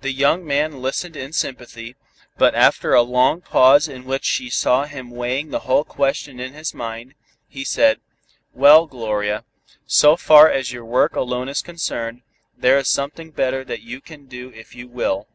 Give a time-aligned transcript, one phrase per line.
[0.00, 1.94] The young man listened in sympathy,
[2.36, 6.54] but after a long pause in which she saw him weighing the whole question in
[6.54, 7.14] his mind,
[7.46, 8.00] he said:
[8.52, 9.44] "Well, Gloria,
[9.86, 12.22] so far as your work alone is concerned,
[12.56, 15.28] there is something better that you can do if you will.